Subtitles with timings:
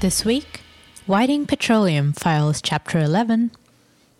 [0.00, 0.60] This week,
[1.06, 3.50] Whiting Petroleum files Chapter 11,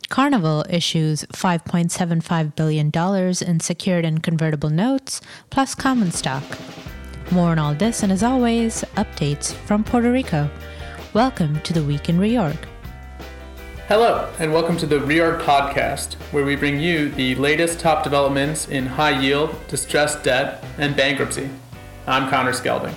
[0.09, 2.91] Carnival issues $5.75 billion
[3.47, 5.21] in secured and convertible notes,
[5.51, 6.43] plus common stock.
[7.31, 10.49] More on all this, and as always, updates from Puerto Rico.
[11.13, 12.57] Welcome to the Week in Reorg.
[13.87, 18.67] Hello, and welcome to the Reorg Podcast, where we bring you the latest top developments
[18.67, 21.51] in high yield, distressed debt, and bankruptcy.
[22.07, 22.95] I'm Connor Skelding.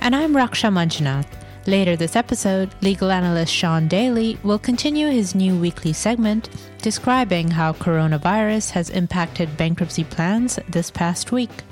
[0.00, 1.41] And I'm Raksha Manjunath.
[1.66, 7.72] Later this episode, legal analyst Sean Daly will continue his new weekly segment describing how
[7.72, 11.62] coronavirus has impacted bankruptcy plans this past week.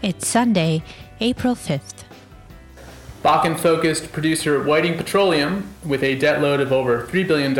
[0.00, 0.82] It's Sunday,
[1.20, 2.04] April 5th.
[3.22, 7.58] Bakken focused producer Whiting Petroleum, with a debt load of over $3 billion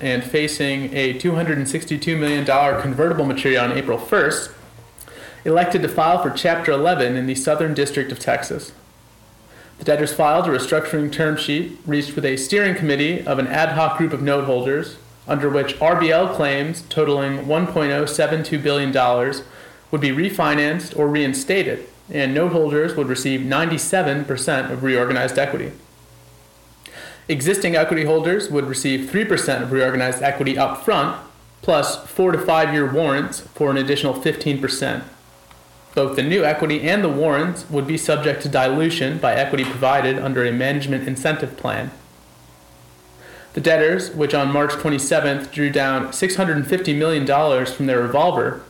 [0.00, 2.44] and facing a $262 million
[2.80, 4.54] convertible maturity on April 1st,
[5.44, 8.70] elected to file for Chapter 11 in the Southern District of Texas.
[9.80, 13.70] The debtors filed a restructuring term sheet reached with a steering committee of an ad
[13.70, 18.92] hoc group of note holders, under which RBL claims totaling $1.072 billion
[19.90, 25.72] would be refinanced or reinstated, and note holders would receive 97% of reorganized equity.
[27.26, 31.18] Existing equity holders would receive 3% of reorganized equity up front,
[31.62, 35.04] plus four to five year warrants for an additional 15%.
[35.94, 40.18] Both the new equity and the warrants would be subject to dilution by equity provided
[40.18, 41.90] under a management incentive plan.
[43.54, 48.62] The debtors, which on March 27th drew down $650 million from their revolver,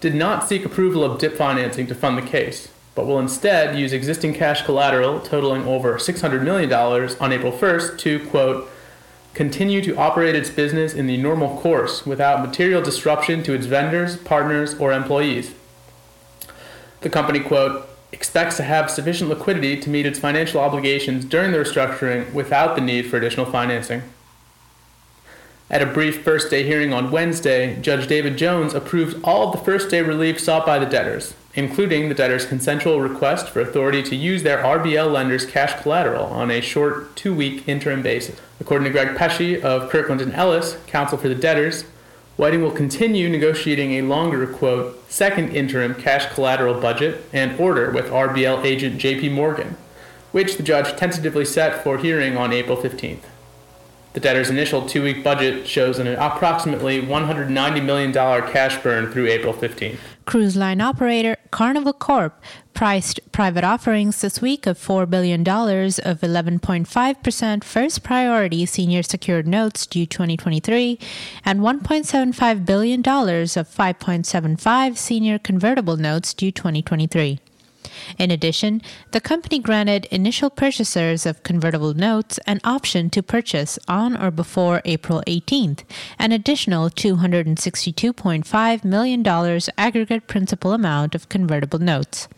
[0.00, 3.92] did not seek approval of DIP financing to fund the case, but will instead use
[3.92, 8.70] existing cash collateral totaling over $600 million on April 1st to, quote,
[9.34, 14.16] continue to operate its business in the normal course without material disruption to its vendors,
[14.16, 15.52] partners, or employees.
[17.04, 21.58] The company, quote, expects to have sufficient liquidity to meet its financial obligations during the
[21.58, 24.02] restructuring without the need for additional financing.
[25.68, 29.62] At a brief first day hearing on Wednesday, Judge David Jones approved all of the
[29.62, 34.16] first day relief sought by the debtors, including the debtors' consensual request for authority to
[34.16, 38.40] use their RBL lender's cash collateral on a short two week interim basis.
[38.60, 41.84] According to Greg Pesce of Kirkland and Ellis, counsel for the debtors,
[42.36, 48.06] Whiting will continue negotiating a longer, quote, second interim cash collateral budget and order with
[48.06, 49.76] RBL agent JP Morgan,
[50.32, 53.22] which the judge tentatively set for hearing on April 15th.
[54.14, 59.52] The debtor's initial two week budget shows an approximately $190 million cash burn through April
[59.52, 59.98] 15th.
[60.24, 62.40] Cruise line operator Carnival Corp
[62.74, 69.86] priced private offerings this week of $4 billion of 11.5% first priority senior secured notes
[69.86, 70.98] due 2023
[71.44, 77.38] and $1.75 billion of 5.75 senior convertible notes due 2023.
[78.18, 78.82] In addition,
[79.12, 84.82] the company granted initial purchasers of convertible notes an option to purchase on or before
[84.84, 85.84] April 18th
[86.18, 92.28] an additional $262.5 million aggregate principal amount of convertible notes.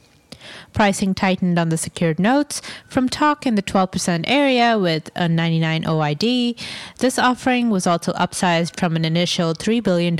[0.72, 5.84] Pricing tightened on the secured notes from talk in the 12% area with a 99
[5.84, 6.60] OID.
[6.98, 10.16] This offering was also upsized from an initial $3 billion.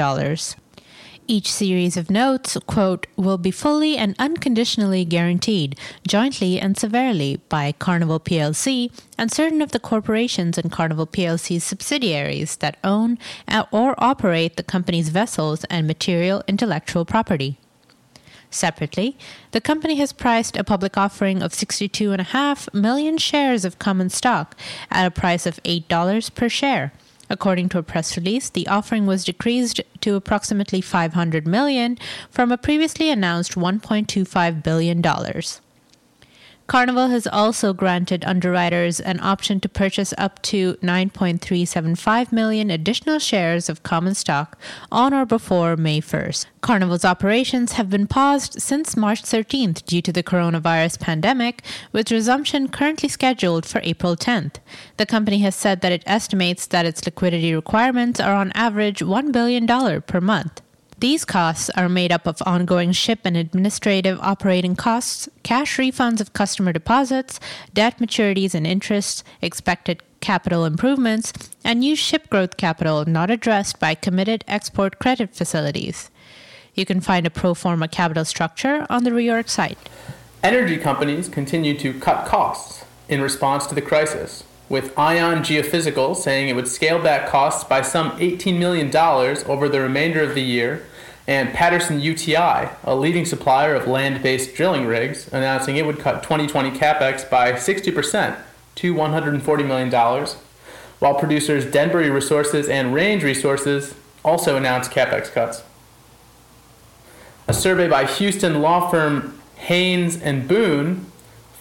[1.29, 5.77] Each series of notes, quote, will be fully and unconditionally guaranteed,
[6.07, 12.57] jointly and severally, by Carnival plc and certain of the corporations and Carnival plc's subsidiaries
[12.59, 13.19] that own
[13.73, 17.59] or operate the company's vessels and material intellectual property.
[18.51, 19.17] Separately,
[19.51, 24.57] the company has priced a public offering of 62.5 million shares of common stock
[24.91, 26.93] at a price of $8 per share
[27.29, 31.99] According to a press release, the offering was decreased to approximately 500 million
[32.31, 35.61] from a previously announced 1.25 billion dollars.
[36.67, 43.69] Carnival has also granted underwriters an option to purchase up to 9.375 million additional shares
[43.69, 44.59] of common stock
[44.91, 46.47] on or before May 1st.
[46.61, 51.63] Carnival's operations have been paused since March 13th due to the coronavirus pandemic,
[51.93, 54.57] with resumption currently scheduled for April 10th.
[54.97, 59.31] The company has said that it estimates that its liquidity requirements are on average $1
[59.31, 60.63] billion per month.
[60.99, 66.33] These costs are made up of ongoing ship and administrative operating costs, cash refunds of
[66.33, 67.39] customer deposits,
[67.75, 73.95] debt maturities and interest, expected capital improvements, and new ship growth capital not addressed by
[73.95, 76.11] committed export credit facilities.
[76.75, 79.91] You can find a pro forma capital structure on the Reorg site.
[80.43, 86.49] Energy companies continue to cut costs in response to the crisis with Ion Geophysical saying
[86.49, 88.95] it would scale back costs by some $18 million
[89.47, 90.85] over the remainder of the year,
[91.29, 96.23] and Patterson UTI, a leading supplier of land based drilling rigs, announcing it would cut
[96.23, 98.39] 2020 capex by 60%
[98.77, 100.27] to $140 million,
[100.99, 105.63] while producers Denbury Resources and Range Resources also announced capex cuts.
[107.49, 111.07] A survey by Houston law firm Haynes and Boone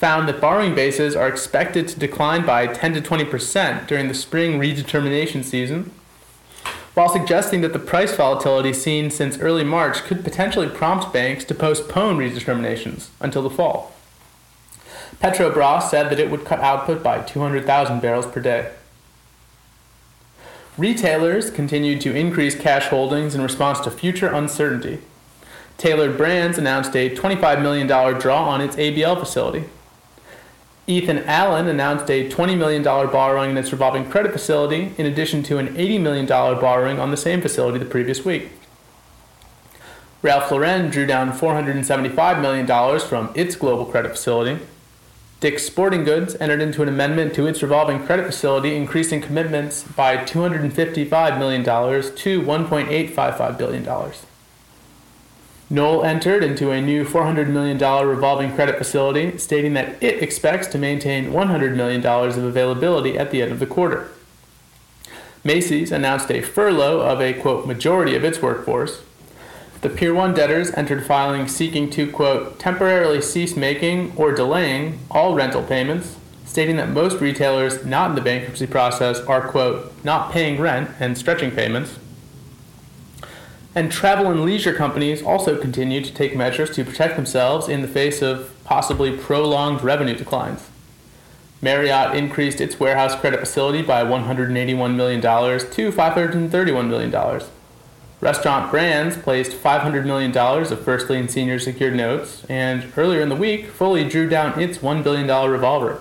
[0.06, 4.60] found that borrowing bases are expected to decline by 10 to 20% during the spring
[4.60, 5.90] redetermination season,
[6.94, 11.56] while suggesting that the price volatility seen since early March could potentially prompt banks to
[11.56, 13.96] postpone redeterminations until the fall.
[15.20, 18.70] Petrobras said that it would cut output by 200,000 barrels per day.
[20.78, 25.00] Retailers continued to increase cash holdings in response to future uncertainty.
[25.80, 29.66] Tailored Brands announced a $25 million draw on its ABL facility.
[30.88, 35.58] Ethan Allen announced a $20 million borrowing in its revolving credit facility, in addition to
[35.58, 38.52] an $80 million borrowing on the same facility the previous week.
[40.22, 44.64] Ralph Lauren drew down $475 million from its global credit facility.
[45.40, 50.18] Dick's Sporting Goods entered into an amendment to its revolving credit facility, increasing commitments by
[50.18, 53.84] $255 million to $1.855 billion.
[55.70, 60.78] Knoll entered into a new $400 million revolving credit facility, stating that it expects to
[60.78, 64.10] maintain $100 million of availability at the end of the quarter.
[65.44, 69.02] Macy's announced a furlough of a, quote, majority of its workforce.
[69.82, 75.36] The Pier 1 debtors entered filing seeking to, quote, temporarily cease making or delaying all
[75.36, 80.60] rental payments, stating that most retailers not in the bankruptcy process are, quote, not paying
[80.60, 82.00] rent and stretching payments.
[83.76, 87.90] And travel and leisure companies also continue to take measures to protect themselves in the
[87.90, 90.70] face of possibly prolonged revenue declines.
[91.62, 97.42] Marriott increased its warehouse credit facility by $181 million to $531 million.
[98.22, 103.36] Restaurant Brands placed $500 million of first lien senior secured notes, and earlier in the
[103.36, 106.00] week fully drew down its $1 billion revolver.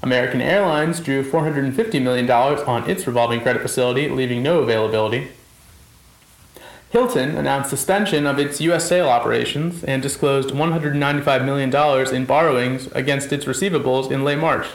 [0.00, 5.28] American Airlines drew $450 million on its revolving credit facility, leaving no availability.
[6.90, 8.88] Hilton announced suspension of its U.S.
[8.88, 14.66] sale operations and disclosed $195 million in borrowings against its receivables in late March.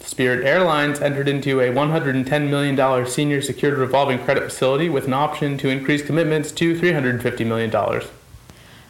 [0.00, 5.58] Spirit Airlines entered into a $110 million senior secured revolving credit facility with an option
[5.58, 7.70] to increase commitments to $350 million.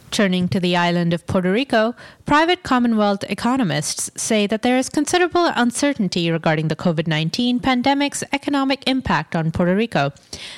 [0.09, 1.93] Turning to the island of Puerto Rico,
[2.25, 8.87] private Commonwealth economists say that there is considerable uncertainty regarding the COVID 19 pandemic's economic
[8.87, 10.13] impact on Puerto Rico,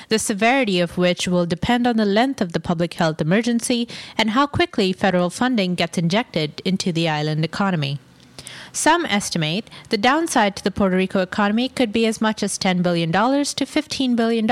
[0.08, 4.30] the severity of which will depend on the length of the public health emergency and
[4.30, 7.98] how quickly federal funding gets injected into the island economy.
[8.72, 12.82] Some estimate the downside to the Puerto Rico economy could be as much as $10
[12.82, 14.46] billion to $15 billion,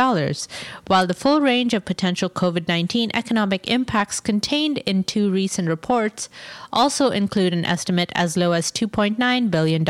[0.86, 6.28] while the full range of potential COVID 19 economic impacts contained in two recent reports
[6.72, 9.84] also include an estimate as low as $2.9 billion.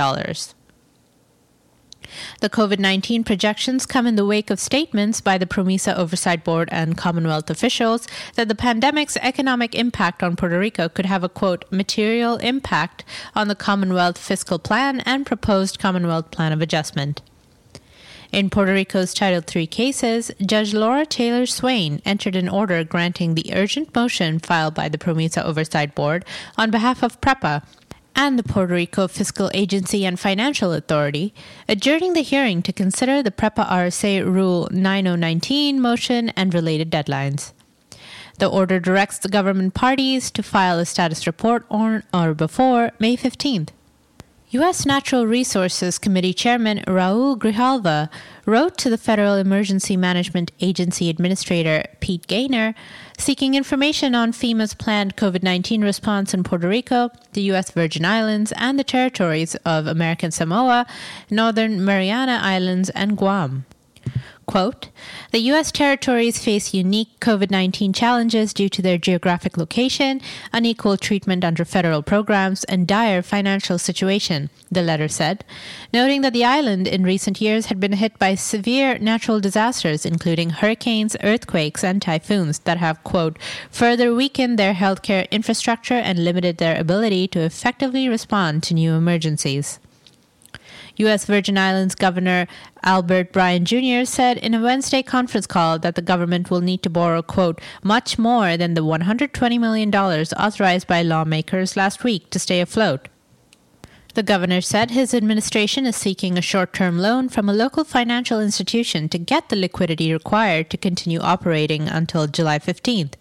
[2.41, 6.69] The COVID 19 projections come in the wake of statements by the PROMESA Oversight Board
[6.73, 11.65] and Commonwealth officials that the pandemic's economic impact on Puerto Rico could have a quote,
[11.71, 17.23] material impact on the Commonwealth fiscal plan and proposed Commonwealth plan of adjustment.
[18.31, 23.51] In Puerto Rico's Title III cases, Judge Laura Taylor Swain entered an order granting the
[23.55, 26.27] urgent motion filed by the PROMESA Oversight Board
[26.59, 27.63] on behalf of PREPA
[28.19, 31.33] and the Puerto Rico Fiscal Agency and Financial Authority,
[31.69, 37.53] adjourning the hearing to consider the PREPA RSA Rule 9019 motion and related deadlines.
[38.41, 43.17] The order directs the government parties to file a status report on or before May
[43.17, 43.69] 15th.
[44.53, 44.87] U.S.
[44.87, 48.09] Natural Resources Committee Chairman Raul Grijalva
[48.47, 52.75] wrote to the Federal Emergency Management Agency Administrator Pete Gaynor
[53.19, 57.73] seeking information on FEMA's planned COVID 19 response in Puerto Rico, the U.S.
[57.73, 60.87] Virgin Islands, and the territories of American Samoa,
[61.31, 63.67] Northern Mariana Islands, and Guam.
[64.49, 64.89] Quote,
[65.31, 65.71] the U.S.
[65.71, 70.23] territories face unique COVID 19 challenges due to their geographic location,
[70.55, 75.45] unequal treatment under federal programs, and dire financial situation, the letter said,
[75.93, 80.49] noting that the island in recent years had been hit by severe natural disasters, including
[80.49, 83.39] hurricanes, earthquakes, and typhoons that have, quote,
[83.71, 89.79] further weakened their healthcare infrastructure and limited their ability to effectively respond to new emergencies.
[90.99, 91.25] U.S.
[91.25, 92.47] Virgin Islands Governor
[92.83, 94.05] Albert Bryan Jr.
[94.05, 98.19] said in a Wednesday conference call that the government will need to borrow, quote, much
[98.19, 103.09] more than the $120 million authorized by lawmakers last week to stay afloat.
[104.19, 108.41] The governor said his administration is seeking a short term loan from a local financial
[108.41, 113.13] institution to get the liquidity required to continue operating until July 15th,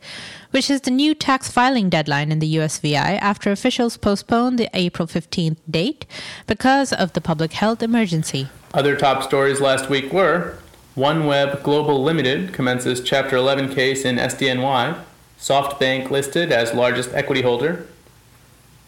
[0.50, 5.08] which is the new tax filing deadline in the USVI after officials postponed the April
[5.08, 6.08] 15th date
[6.48, 8.48] because of the public health emergency.
[8.74, 10.58] Other top stories last week were
[10.96, 15.00] OneWeb Global Limited commences Chapter 11 case in SDNY,
[15.40, 17.86] SoftBank listed as largest equity holder,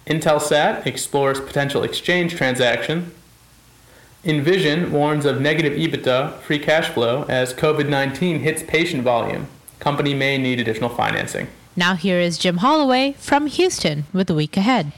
[0.09, 3.11] Intelsat explores potential exchange transaction,
[4.25, 9.47] Envision warns of negative EBITDA, free cash flow, as COVID 19 hits patient volume.
[9.79, 11.47] Company may need additional financing.
[11.77, 14.91] Now, here is Jim Holloway from Houston with the week ahead.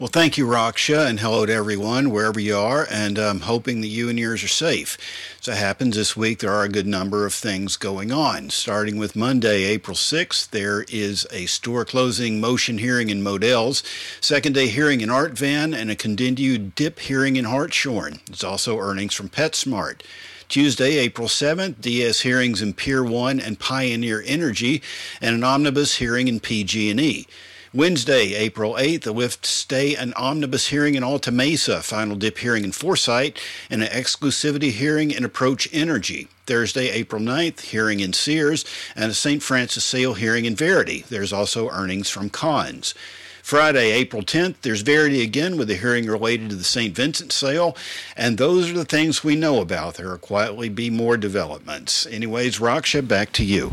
[0.00, 3.88] Well, thank you, Raksha, and hello to everyone, wherever you are, and I'm hoping that
[3.88, 4.96] you and yours are safe.
[5.40, 8.50] As it happens this week, there are a good number of things going on.
[8.50, 13.82] Starting with Monday, April 6th, there is a store closing motion hearing in Modell's,
[14.20, 18.20] second day hearing in Art Van, and a continued dip hearing in Hartshorne.
[18.26, 20.02] There's also earnings from PetSmart.
[20.48, 24.80] Tuesday, April 7th, DS hearings in Pier 1 and Pioneer Energy,
[25.20, 27.26] and an omnibus hearing in PG&E.
[27.74, 32.64] Wednesday, April 8th, a lift stay and omnibus hearing in Alta Mesa, final dip hearing
[32.64, 36.28] in Foresight, and an exclusivity hearing in Approach Energy.
[36.46, 38.64] Thursday, April 9th, hearing in Sears,
[38.96, 39.42] and a St.
[39.42, 41.04] Francis sale hearing in Verity.
[41.10, 42.94] There's also earnings from Conn's.
[43.42, 46.94] Friday, April 10th, there's Verity again with a hearing related to the St.
[46.94, 47.76] Vincent sale.
[48.16, 49.94] And those are the things we know about.
[49.94, 52.06] There will quietly be more developments.
[52.06, 53.72] Anyways, Raksha, back to you.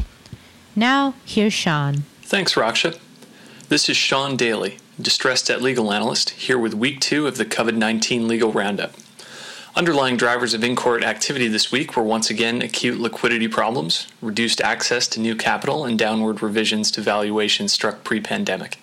[0.76, 2.04] Now, here's Sean.
[2.22, 3.00] Thanks, Raksha.
[3.68, 7.76] This is Sean Daly, distressed debt legal analyst, here with week two of the COVID
[7.76, 8.94] 19 legal roundup.
[9.76, 14.62] Underlying drivers of in court activity this week were once again acute liquidity problems, reduced
[14.62, 18.78] access to new capital, and downward revisions to valuations struck pre pandemic.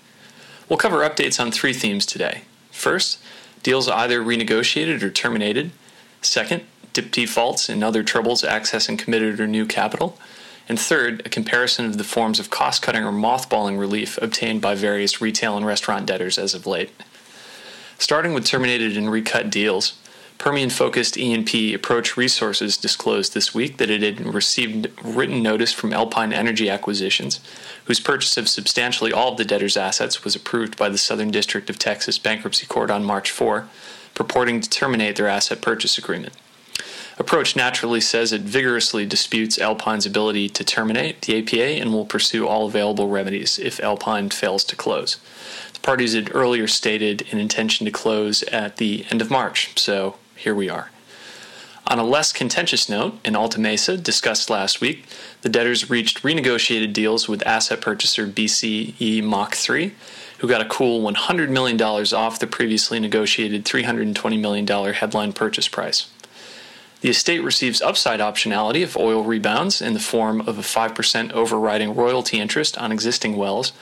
[0.68, 2.42] We'll cover updates on three themes today.
[2.72, 3.20] First,
[3.62, 5.70] deals either renegotiated or terminated.
[6.22, 10.18] Second, dip defaults and other troubles accessing committed or new capital
[10.72, 14.74] and third, a comparison of the forms of cost cutting or mothballing relief obtained by
[14.74, 16.90] various retail and restaurant debtors as of late.
[17.98, 19.98] Starting with terminated and recut deals,
[20.38, 25.92] Permian focused E&P Approach Resources disclosed this week that it had received written notice from
[25.92, 27.40] Alpine Energy Acquisitions,
[27.84, 31.68] whose purchase of substantially all of the debtor's assets was approved by the Southern District
[31.68, 33.68] of Texas Bankruptcy Court on March 4,
[34.14, 36.32] purporting to terminate their asset purchase agreement
[37.18, 42.46] approach naturally says it vigorously disputes Alpine's ability to terminate the APA and will pursue
[42.46, 45.16] all available remedies if Alpine fails to close.
[45.74, 50.16] The parties had earlier stated an intention to close at the end of March, so
[50.36, 50.90] here we are.
[51.88, 55.04] On a less contentious note, in Alta Mesa, discussed last week,
[55.42, 59.92] the debtors reached renegotiated deals with asset purchaser BCE Mach 3,
[60.38, 66.08] who got a cool $100 million off the previously negotiated $320 million headline purchase price.
[67.02, 71.96] The estate receives upside optionality if oil rebounds in the form of a 5% overriding
[71.96, 73.72] royalty interest on existing wells,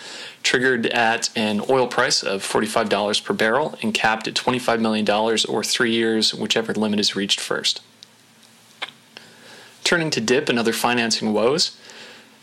[0.42, 5.62] triggered at an oil price of $45 per barrel and capped at $25 million or
[5.62, 7.82] three years, whichever limit is reached first.
[9.84, 11.76] Turning to DIP and other financing woes,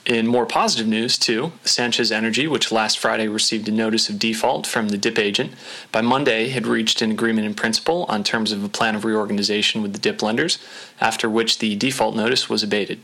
[0.07, 4.65] in more positive news, too, Sanchez Energy, which last Friday received a notice of default
[4.65, 5.53] from the DIP agent,
[5.91, 9.81] by Monday had reached an agreement in principle on terms of a plan of reorganization
[9.81, 10.59] with the DIP lenders,
[11.01, 12.99] after which the default notice was abated.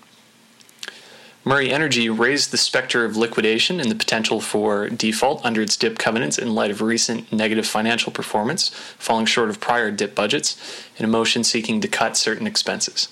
[1.44, 6.00] Murray Energy raised the specter of liquidation and the potential for default under its DIP
[6.00, 10.56] covenants in light of recent negative financial performance, falling short of prior DIP budgets,
[10.98, 13.10] in a motion seeking to cut certain expenses.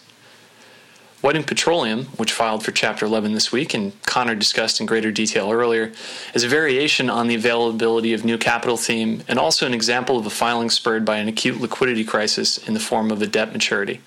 [1.22, 5.52] Whiting Petroleum, which filed for Chapter 11 this week and Connor discussed in greater detail
[5.52, 5.92] earlier,
[6.34, 10.26] is a variation on the availability of new capital theme and also an example of
[10.26, 14.02] a filing spurred by an acute liquidity crisis in the form of a debt maturity.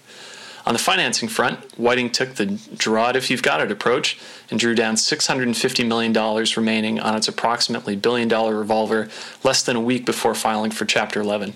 [0.67, 4.19] On the financing front, Whiting took the draw it if you've got it approach
[4.51, 9.09] and drew down $650 million remaining on its approximately billion dollar revolver
[9.45, 11.55] less than a week before filing for Chapter 11.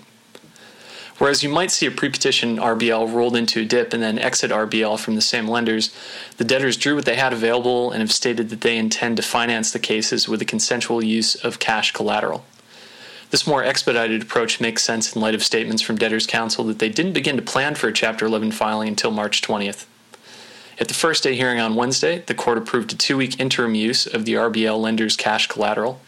[1.19, 4.97] Whereas you might see a pre-petition RBL rolled into a DIP and then exit RBL
[4.97, 5.93] from the same lenders,
[6.37, 9.71] the debtors drew what they had available and have stated that they intend to finance
[9.71, 12.45] the cases with the consensual use of cash collateral.
[13.31, 16.89] This more expedited approach makes sense in light of statements from debtors' counsel that they
[16.89, 19.85] didn't begin to plan for a Chapter 11 filing until March 20th.
[20.79, 24.07] At the first day hearing on Wednesday, the court approved a two week interim use
[24.07, 25.99] of the RBL lender's cash collateral,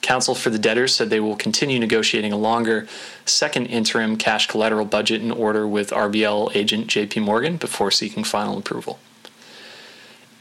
[0.00, 2.86] Counsel for the debtors said they will continue negotiating a longer
[3.24, 8.58] second interim cash collateral budget in order with RBL agent JP Morgan before seeking final
[8.58, 8.98] approval.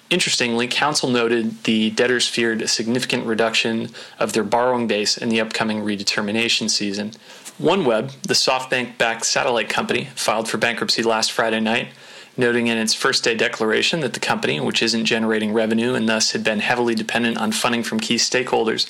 [0.09, 3.89] Interestingly, counsel noted the debtors feared a significant reduction
[4.19, 7.11] of their borrowing base in the upcoming redetermination season,
[7.59, 11.89] OneWeb, the SoftBank backed satellite company, filed for bankruptcy last Friday night,
[12.37, 16.31] noting in its first day declaration that the company, which isn't generating revenue and thus
[16.31, 18.89] had been heavily dependent on funding from key stakeholders,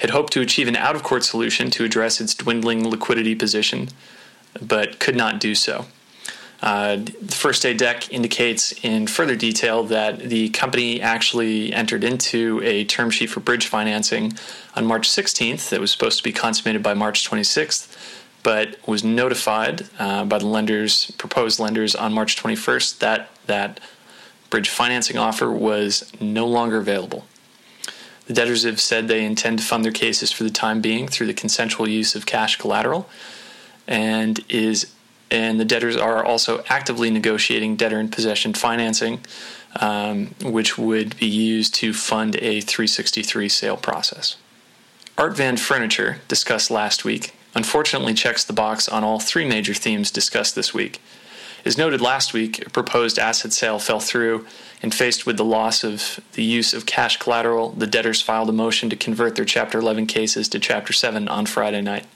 [0.00, 3.88] had hoped to achieve an out of court solution to address its dwindling liquidity position,
[4.60, 5.86] but could not do so.
[6.62, 12.60] Uh, the first day deck indicates in further detail that the company actually entered into
[12.62, 14.32] a term sheet for bridge financing
[14.76, 17.91] on March 16th that was supposed to be consummated by March 26th,
[18.42, 23.80] but was notified uh, by the lenders, proposed lenders, on March 21st that that
[24.50, 27.24] bridge financing offer was no longer available.
[28.26, 31.26] The debtors have said they intend to fund their cases for the time being through
[31.26, 33.08] the consensual use of cash collateral,
[33.86, 34.92] and is
[35.30, 39.24] and the debtors are also actively negotiating debtor in possession financing,
[39.76, 44.36] um, which would be used to fund a 363 sale process.
[45.16, 50.10] Art Van Furniture, discussed last week, unfortunately checks the box on all three major themes
[50.10, 51.00] discussed this week.
[51.64, 54.46] As noted last week, a proposed asset sale fell through,
[54.82, 58.52] and faced with the loss of the use of cash collateral, the debtors filed a
[58.52, 62.06] motion to convert their Chapter 11 cases to Chapter 7 on Friday night.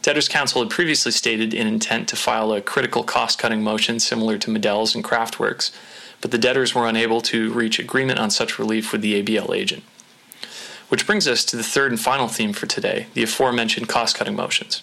[0.00, 4.38] Debtors Counsel had previously stated an intent to file a critical cost cutting motion similar
[4.38, 5.72] to Modell's and Craftworks,
[6.20, 9.82] but the debtors were unable to reach agreement on such relief with the ABL agent.
[10.88, 14.36] Which brings us to the third and final theme for today the aforementioned cost cutting
[14.36, 14.82] motions.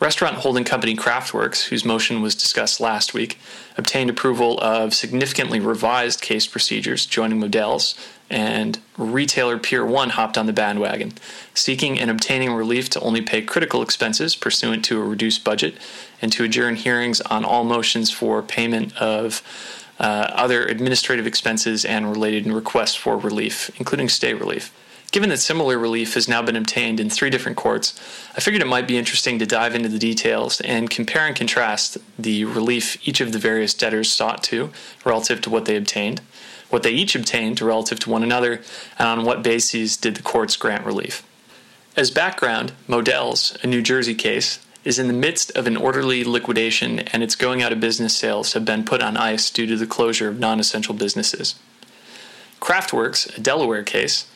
[0.00, 3.38] Restaurant holding company Craftworks, whose motion was discussed last week,
[3.78, 7.94] obtained approval of significantly revised case procedures, joining Modell's,
[8.28, 11.12] and retailer Pier 1 hopped on the bandwagon,
[11.54, 15.76] seeking and obtaining relief to only pay critical expenses pursuant to a reduced budget
[16.20, 19.40] and to adjourn hearings on all motions for payment of
[20.00, 24.72] uh, other administrative expenses and related requests for relief, including stay relief.
[25.12, 27.94] Given that similar relief has now been obtained in three different courts,
[28.34, 31.98] I figured it might be interesting to dive into the details and compare and contrast
[32.18, 34.70] the relief each of the various debtors sought to
[35.04, 36.22] relative to what they obtained,
[36.70, 38.62] what they each obtained relative to one another,
[38.98, 41.22] and on what bases did the courts grant relief.
[41.94, 47.00] As background, Modell's, a New Jersey case, is in the midst of an orderly liquidation
[47.00, 49.86] and its going out of business sales have been put on ice due to the
[49.86, 51.56] closure of non essential businesses.
[52.60, 54.26] Craftworks, a Delaware case,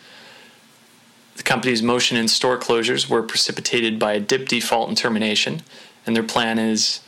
[1.36, 5.62] the company's motion and store closures were precipitated by a dip default and termination,
[6.06, 7.00] and their plan is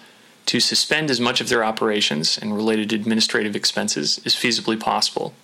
[0.47, 5.35] to suspend as much of their operations and related administrative expenses as feasibly possible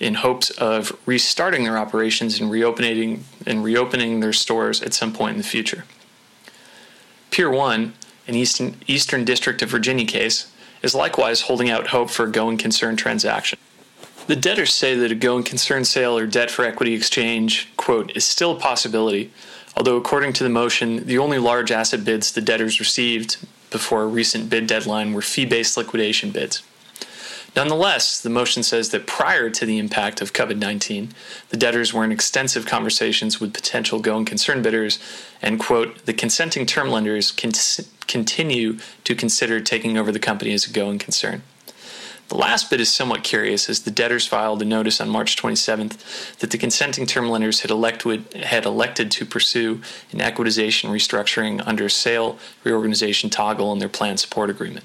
[0.00, 5.32] in hopes of restarting their operations and reopening and reopening their stores at some point
[5.32, 5.84] in the future.
[7.30, 7.92] Pier 1,
[8.28, 10.50] an Eastern, Eastern District of Virginia case,
[10.82, 13.58] is likewise holding out hope for a going concern transaction.
[14.28, 18.26] The debtors say that a going concern sale or debt for equity exchange, quote, is
[18.26, 19.30] still a possibility,
[19.74, 23.38] although according to the motion, the only large asset bids the debtors received
[23.70, 26.62] before a recent bid deadline were fee based liquidation bids.
[27.56, 31.14] Nonetheless, the motion says that prior to the impact of COVID 19,
[31.48, 34.98] the debtors were in extensive conversations with potential going concern bidders,
[35.40, 37.52] and, quote, the consenting term lenders can
[38.06, 41.40] continue to consider taking over the company as a going concern.
[42.28, 46.36] The last bit is somewhat curious as the debtors filed a notice on March 27th
[46.40, 49.80] that the consenting term lenders had, elected, had elected to pursue
[50.12, 54.84] an equitization restructuring under a sale reorganization toggle in their plan support agreement.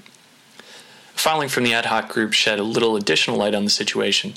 [1.16, 4.36] A filing from the ad hoc group shed a little additional light on the situation,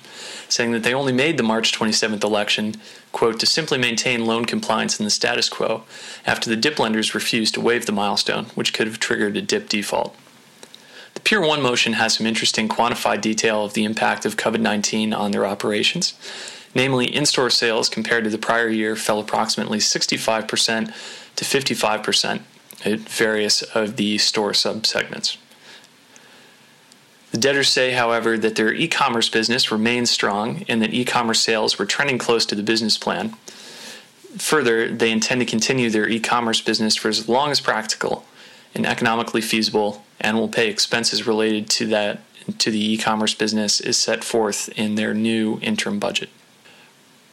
[0.48, 2.74] saying that they only made the March 27th election,
[3.12, 5.84] quote, to simply maintain loan compliance in the status quo
[6.26, 9.68] after the DIP lenders refused to waive the milestone, which could have triggered a DIP
[9.68, 10.16] default.
[11.26, 15.32] Pier 1 motion has some interesting quantified detail of the impact of COVID 19 on
[15.32, 16.14] their operations.
[16.72, 20.94] Namely, in store sales compared to the prior year fell approximately 65%
[21.34, 22.42] to 55%
[22.84, 25.36] at various of the store subsegments.
[27.32, 31.40] The debtors say, however, that their e commerce business remains strong and that e commerce
[31.40, 33.34] sales were trending close to the business plan.
[34.38, 38.24] Further, they intend to continue their e commerce business for as long as practical
[38.76, 42.20] and economically feasible and will pay expenses related to that
[42.58, 46.28] to the e-commerce business is set forth in their new interim budget.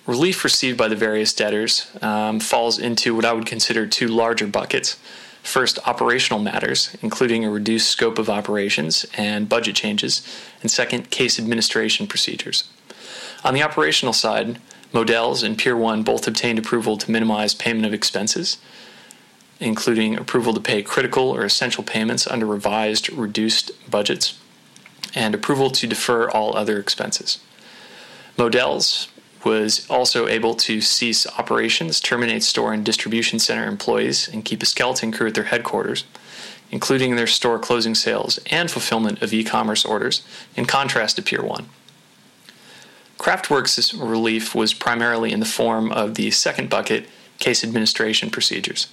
[0.08, 4.48] Relief received by the various debtors um, falls into what I would consider two larger
[4.48, 4.98] buckets.
[5.44, 10.26] First, operational matters, including a reduced scope of operations and budget changes,
[10.62, 12.64] and second, case administration procedures.
[13.44, 14.60] On the operational side,
[14.94, 18.58] Modell's and Pier 1 both obtained approval to minimize payment of expenses,
[19.60, 24.40] including approval to pay critical or essential payments under revised, reduced budgets,
[25.16, 27.40] and approval to defer all other expenses.
[28.38, 29.10] Modell's
[29.46, 34.66] was also able to cease operations, terminate store and distribution center employees, and keep a
[34.66, 36.06] skeleton crew at their headquarters,
[36.72, 41.44] including their store closing sales and fulfillment of e commerce orders, in contrast to Pier
[41.44, 41.68] 1.
[43.20, 47.08] Craftworks' relief was primarily in the form of the second bucket
[47.40, 48.88] case administration procedures.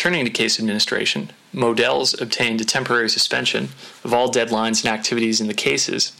[0.00, 3.64] Turning to case administration, Modell's obtained a temporary suspension
[4.02, 6.18] of all deadlines and activities in the cases,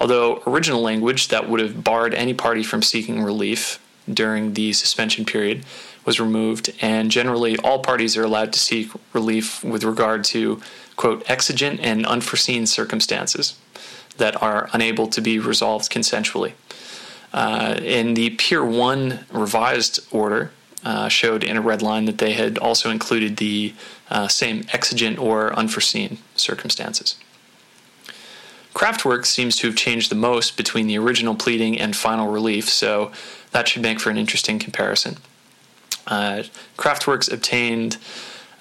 [0.00, 3.78] although original language that would have barred any party from seeking relief
[4.12, 5.64] during the suspension period
[6.04, 10.60] was removed, and generally all parties are allowed to seek relief with regard to,
[10.96, 13.56] quote, exigent and unforeseen circumstances
[14.16, 16.54] that are unable to be resolved consensually.
[17.32, 20.50] Uh, in the Pier 1 revised order,
[20.84, 23.74] uh, showed in a red line that they had also included the
[24.10, 27.16] uh, same exigent or unforeseen circumstances.
[28.74, 33.10] Craftworks seems to have changed the most between the original pleading and final relief, so
[33.50, 35.16] that should make for an interesting comparison.
[36.06, 36.44] Uh,
[36.76, 37.98] Craftworks obtained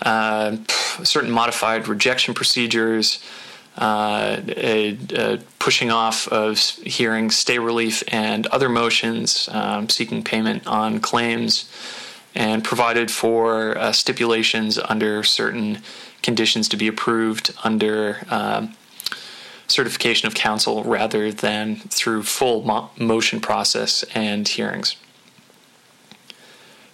[0.02, 0.58] uh,
[1.04, 3.24] certain modified rejection procedures,
[3.78, 10.66] uh, a, a pushing off of hearing stay relief and other motions, um, seeking payment
[10.68, 11.70] on claims,
[12.40, 15.80] and provided for uh, stipulations under certain
[16.24, 18.66] conditions to be approved under uh,
[19.68, 24.96] certification of counsel rather than through full mo- motion process and hearings.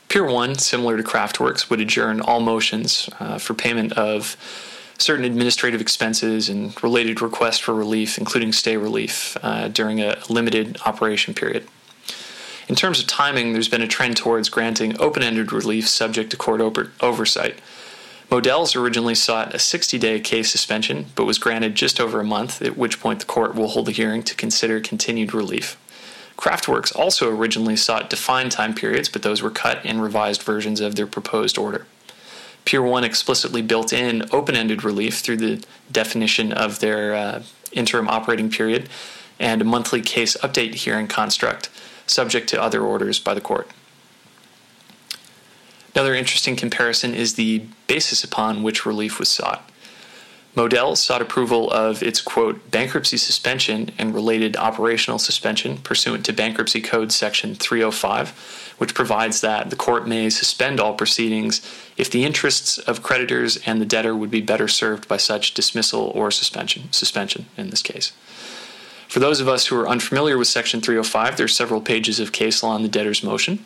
[0.10, 4.36] Pier 1, similar to Craftworks, would adjourn all motions uh, for payment of
[4.98, 10.80] certain administrative expenses and related requests for relief, including stay relief, uh, during a limited
[10.88, 11.68] operation period.
[12.68, 16.38] In terms of timing, there's been a trend towards granting open ended relief subject to
[16.38, 17.60] court over- oversight.
[18.32, 22.62] Modell's originally sought a 60 day case suspension, but was granted just over a month,
[22.64, 25.78] at which point the court will hold a hearing to consider continued relief.
[26.38, 30.96] Craftworks also originally sought defined time periods, but those were cut in revised versions of
[30.96, 31.86] their proposed order.
[32.66, 38.08] Pier 1 explicitly built in open ended relief through the definition of their uh, interim
[38.08, 38.90] operating period
[39.40, 41.70] and a monthly case update hearing construct
[42.08, 43.70] subject to other orders by the court.
[45.94, 49.70] Another interesting comparison is the basis upon which relief was sought.
[50.56, 56.82] Modell sought approval of its quote bankruptcy suspension and related operational suspension pursuant to Bankruptcy
[56.82, 61.62] Code Section 305, which provides that the court may suspend all proceedings
[61.98, 66.12] if the interests of creditors and the debtor would be better served by such dismissal
[66.16, 68.14] or suspension, suspension in this case.
[69.16, 72.34] For those of us who are unfamiliar with Section 305, there are several pages of
[72.34, 73.66] case law on the debtor's motion.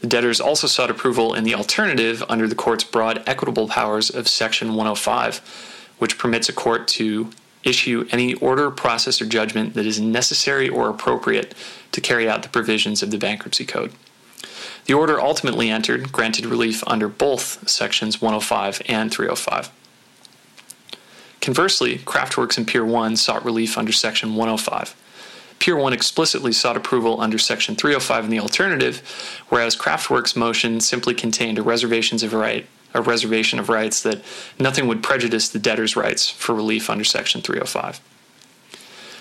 [0.00, 4.26] The debtors also sought approval in the alternative under the court's broad equitable powers of
[4.26, 7.30] Section 105, which permits a court to
[7.62, 11.54] issue any order, process, or judgment that is necessary or appropriate
[11.92, 13.92] to carry out the provisions of the Bankruptcy Code.
[14.86, 19.70] The order ultimately entered granted relief under both Sections 105 and 305.
[21.44, 24.96] Conversely, Craftworks and Pier 1 sought relief under Section 105.
[25.58, 29.02] Pier 1 explicitly sought approval under Section 305 in the alternative,
[29.50, 34.22] whereas Craftworks' motion simply contained a of right, a reservation of rights that
[34.58, 38.00] nothing would prejudice the debtor's rights for relief under Section 305.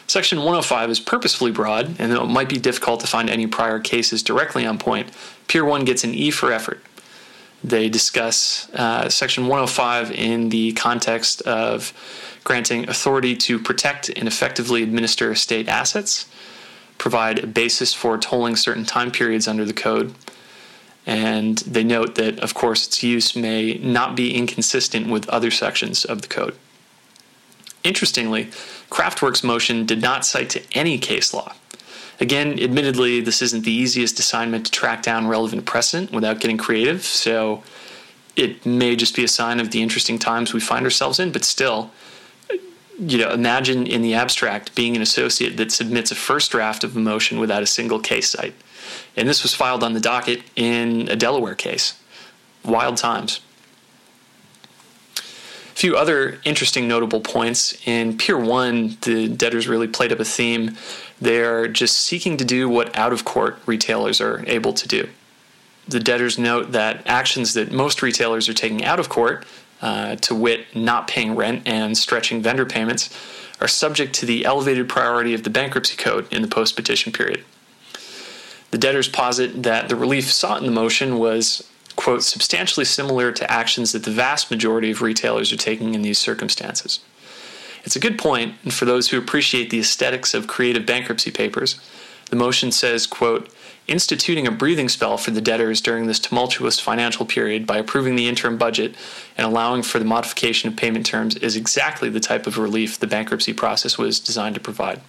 [0.08, 3.82] Section 105 is purposefully broad, and though it might be difficult to find any prior
[3.82, 5.10] cases directly on point,
[5.50, 6.82] Pier 1 gets an E for effort.
[7.63, 11.93] They discuss uh, Section 105 in the context of
[12.43, 16.28] granting authority to protect and effectively administer state assets,
[16.97, 20.13] provide a basis for tolling certain time periods under the code,
[21.06, 26.04] and they note that, of course, its use may not be inconsistent with other sections
[26.06, 26.56] of the code.
[27.84, 28.45] Interestingly,
[28.89, 31.54] Craftworks' motion did not cite to any case law.
[32.19, 37.04] Again, admittedly, this isn't the easiest assignment to track down relevant precedent without getting creative,
[37.04, 37.63] so
[38.36, 41.43] it may just be a sign of the interesting times we find ourselves in, but
[41.43, 41.91] still,
[42.99, 46.95] you know, imagine in the abstract being an associate that submits a first draft of
[46.95, 48.56] a motion without a single case cite.
[49.15, 51.99] And this was filed on the docket in a Delaware case.
[52.63, 53.41] Wild times.
[55.17, 57.76] A few other interesting notable points.
[57.88, 60.78] In Pier 1, the debtors really played up a theme.
[61.24, 65.08] They're just seeking to do what out of court retailers are able to do.
[65.88, 69.46] The debtors note that actions that most retailers are taking out of court,
[69.82, 73.10] uh, to wit, not paying rent and stretching vendor payments,
[73.62, 77.46] are subject to the elevated priority of the bankruptcy code in the post petition period.
[78.72, 83.50] The debtors posit that the relief sought in the motion was quote, substantially similar to
[83.50, 87.00] actions that the vast majority of retailers are taking in these circumstances.
[87.84, 91.80] It's a good point, and for those who appreciate the aesthetics of creative bankruptcy papers,
[92.34, 93.54] The motion says, quote,
[93.88, 98.28] instituting a breathing spell for the debtors during this tumultuous financial period by approving the
[98.28, 98.96] interim budget
[99.38, 103.06] and allowing for the modification of payment terms is exactly the type of relief the
[103.06, 105.00] bankruptcy process was designed to provide.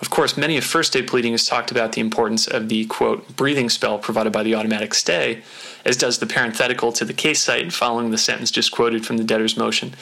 [0.00, 3.34] Of course, many of first day pleading has talked about the importance of the quote
[3.34, 5.40] breathing spell provided by the automatic stay,
[5.86, 9.24] as does the parenthetical to the case cite following the sentence just quoted from the
[9.24, 9.94] debtor's motion.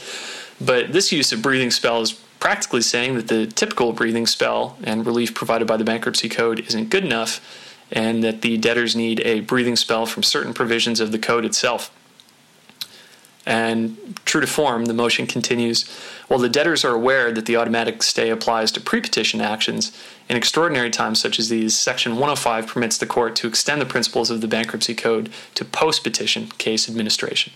[0.60, 5.06] But this use of breathing spell is practically saying that the typical breathing spell and
[5.06, 7.40] relief provided by the bankruptcy code isn't good enough,
[7.90, 11.90] and that the debtors need a breathing spell from certain provisions of the code itself.
[13.46, 15.88] And true to form, the motion continues
[16.28, 19.92] While the debtors are aware that the automatic stay applies to pre petition actions,
[20.28, 24.30] in extraordinary times such as these, Section 105 permits the court to extend the principles
[24.30, 27.52] of the Bankruptcy Code to post petition case administration.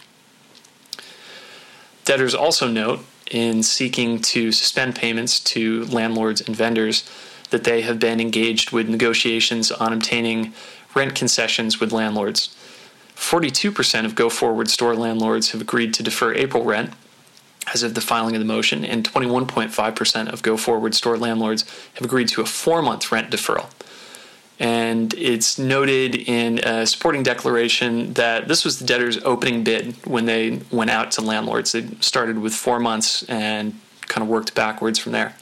[2.05, 7.09] Debtors also note in seeking to suspend payments to landlords and vendors
[7.51, 10.53] that they have been engaged with negotiations on obtaining
[10.95, 12.55] rent concessions with landlords.
[13.17, 16.93] 42% of go forward store landlords have agreed to defer April rent
[17.73, 21.65] as of the filing of the motion, and 21.5% of go forward store landlords
[21.95, 23.71] have agreed to a four month rent deferral.
[24.61, 30.27] And it's noted in a supporting declaration that this was the debtor's opening bid when
[30.27, 31.73] they went out to landlords.
[31.73, 35.35] They started with four months and kind of worked backwards from there.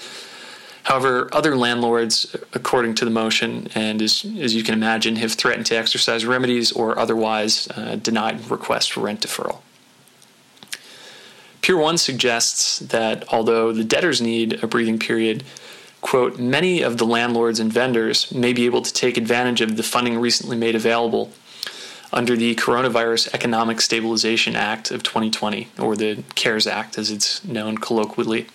[0.84, 5.66] However, other landlords, according to the motion, and as, as you can imagine, have threatened
[5.66, 9.60] to exercise remedies or otherwise uh, denied requests for rent deferral.
[11.60, 15.44] Pier 1 suggests that although the debtors need a breathing period,
[16.02, 19.82] quote, many of the landlords and vendors may be able to take advantage of the
[19.82, 21.32] funding recently made available
[22.12, 27.78] under the Coronavirus Economic Stabilization Act of 2020, or the CARES Act as it's known
[27.78, 28.46] colloquially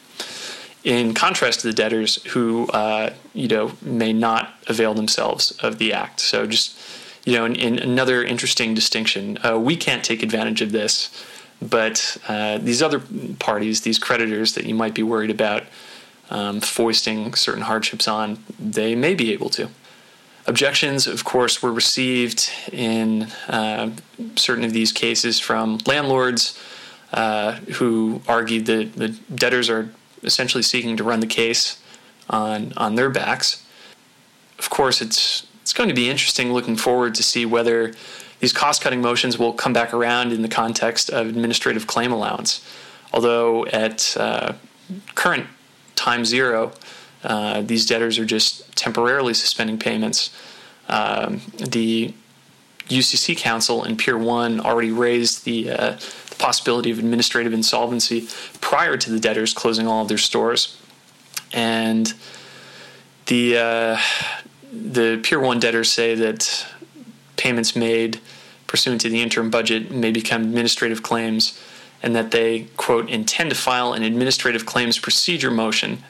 [0.84, 5.92] in contrast to the debtors who uh, you know may not avail themselves of the
[5.92, 6.20] act.
[6.20, 6.80] So just
[7.26, 11.12] you know, in, in another interesting distinction, uh, we can't take advantage of this,
[11.62, 13.02] but uh, these other
[13.38, 15.64] parties, these creditors that you might be worried about
[16.30, 19.70] um, foisting certain hardships on, they may be able to.
[20.46, 23.92] Objections, of course, were received in uh,
[24.36, 26.58] certain of these cases from landlords
[27.12, 29.90] uh, who argued that the debtors are
[30.24, 31.82] essentially seeking to run the case
[32.30, 33.66] on on their backs.
[34.58, 37.94] Of course, it's it's going to be interesting looking forward to see whether
[38.40, 42.66] these cost-cutting motions will come back around in the context of administrative claim allowance.
[43.12, 44.54] Although at uh,
[45.16, 45.48] current
[45.98, 46.72] time zero,
[47.24, 50.30] uh, these debtors are just temporarily suspending payments.
[50.88, 52.14] Um, the
[52.88, 55.92] UCC Counsel and Pier 1 already raised the, uh,
[56.30, 58.28] the possibility of administrative insolvency
[58.62, 60.80] prior to the debtors closing all of their stores.
[61.52, 62.14] And
[63.26, 63.98] the, uh,
[64.72, 66.66] the Pier 1 debtors say that
[67.36, 68.22] payments made
[68.68, 71.60] pursuant to the interim budget may become administrative claims
[72.04, 76.04] and that they, quote, intend to file an administrative claims procedure motion,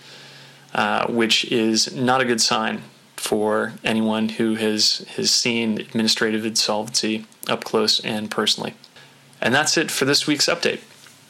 [0.74, 2.82] uh, which is not a good sign
[3.16, 8.74] for anyone who has, has seen administrative insolvency up close and personally.
[9.42, 10.80] And that's it for this week's update.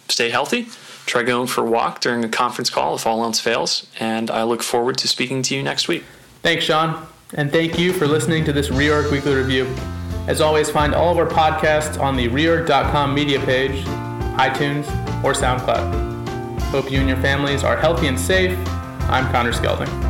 [0.10, 0.68] Stay healthy,
[1.06, 4.44] try going for a walk during a conference call if all else fails, and I
[4.44, 6.04] look forward to speaking to you next week.
[6.42, 9.66] Thanks, Sean, and thank you for listening to this Reorg Weekly Review.
[10.28, 13.86] As always, find all of our podcasts on the reorg.com media page,
[14.38, 14.88] iTunes,
[15.24, 16.62] or SoundCloud.
[16.72, 18.58] Hope you and your families are healthy and safe.
[19.10, 20.07] I'm Connor Skelding.